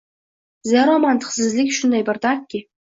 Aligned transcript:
Zero, 0.69 0.97
mantiqsizlik 1.05 1.79
shunday 1.79 2.09
bir 2.13 2.25
dardki 2.29 2.69